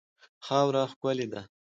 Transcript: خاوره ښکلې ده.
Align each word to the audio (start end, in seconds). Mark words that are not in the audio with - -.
خاوره 0.45 0.83
ښکلې 0.91 1.25
ده. 1.31 1.41